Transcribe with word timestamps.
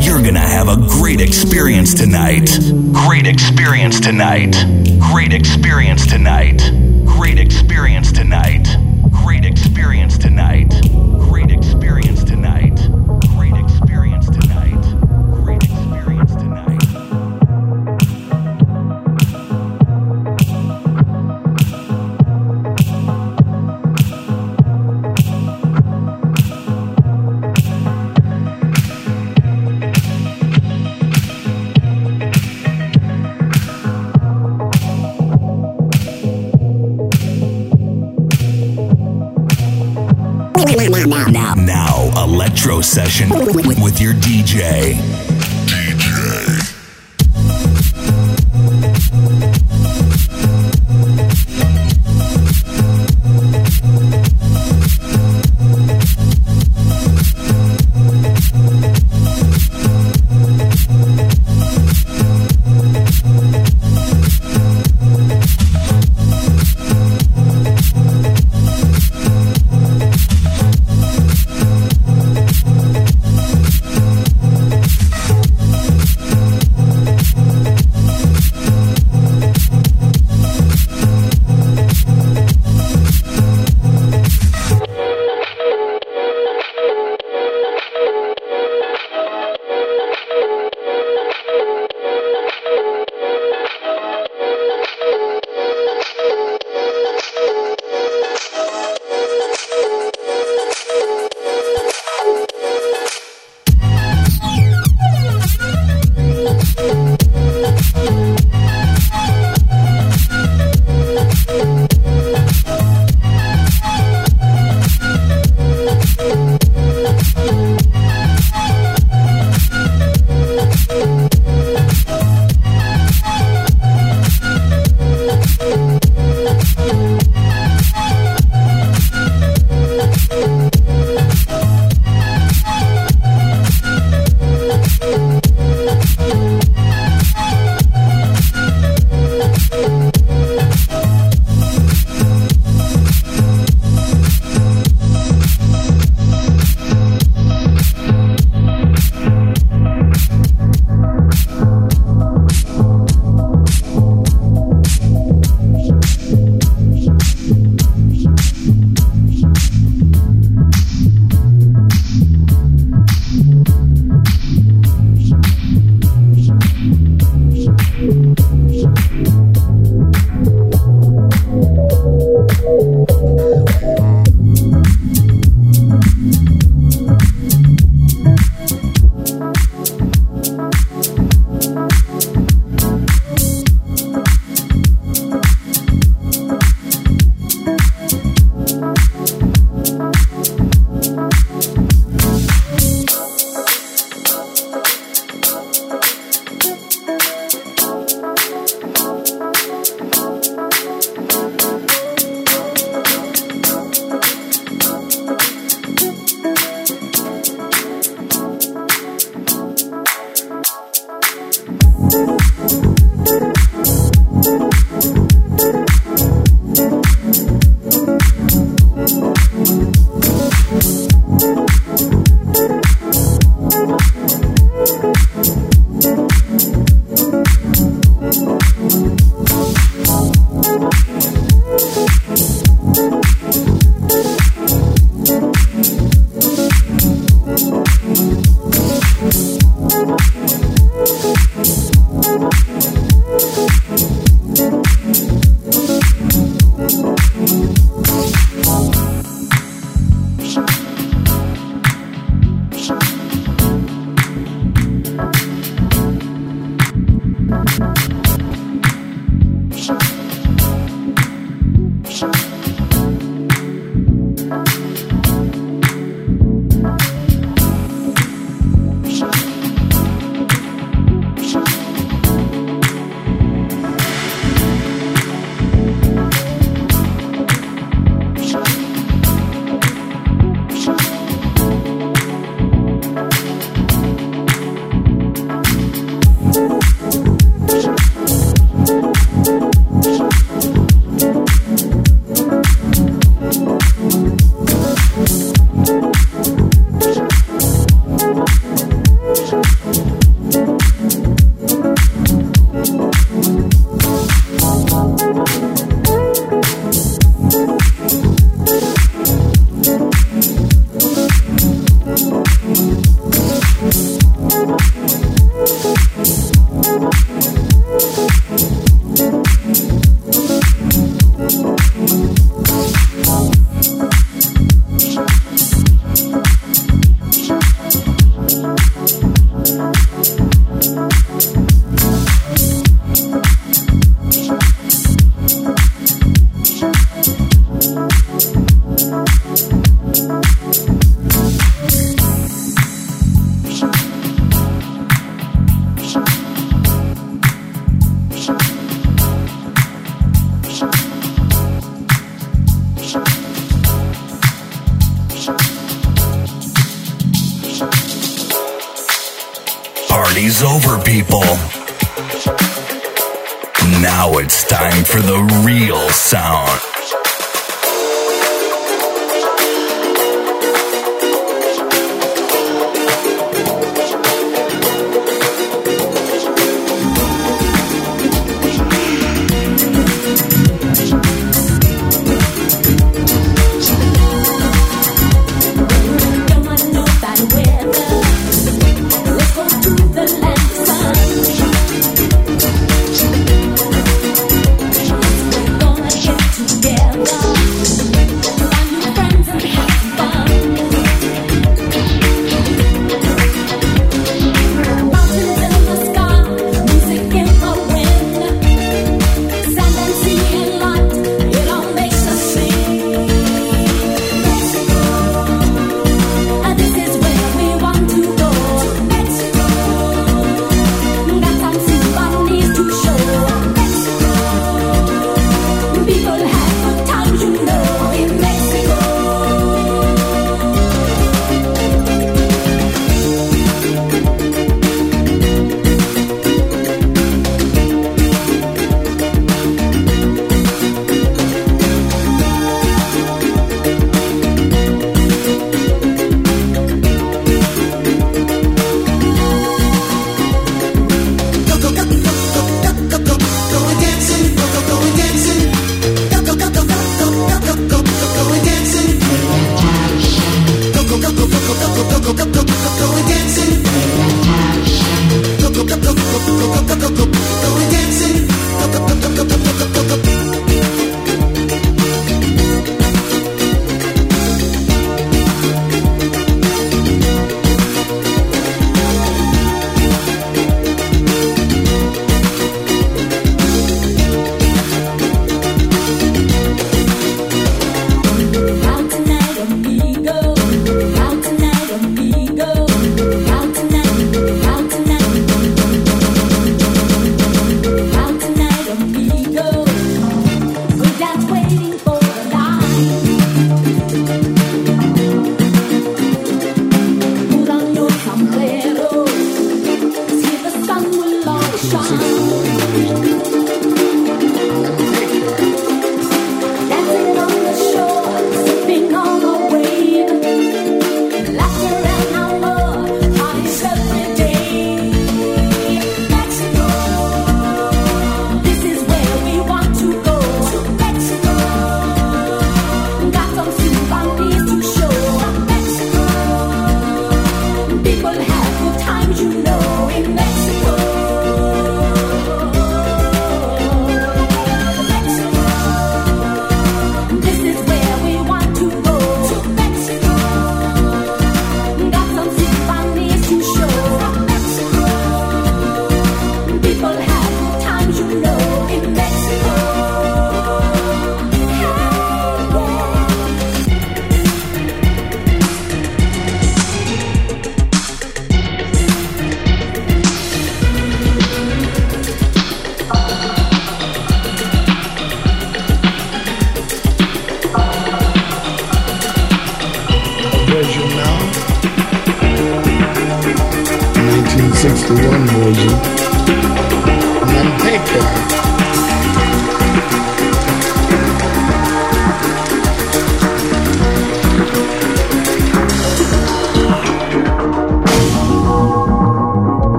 You're 0.00 0.22
gonna 0.22 0.40
have 0.40 0.68
a 0.68 0.76
great 0.76 1.20
experience 1.20 1.92
tonight. 1.92 2.48
Great 2.92 3.26
experience 3.26 4.00
tonight. 4.00 4.54
Great 4.98 5.34
experience 5.34 6.06
tonight. 6.06 6.62
Great 7.04 7.38
experience 7.38 8.10
tonight. 8.10 8.66
Great 9.10 9.44
experience 9.44 10.16
tonight. 10.16 10.70
Great 11.28 11.50
experience 11.50 12.03
session 42.80 43.28
with 43.28 44.00
your 44.00 44.14
DJ. 44.14 44.94
DJ. 45.66 46.63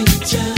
you 0.00 0.49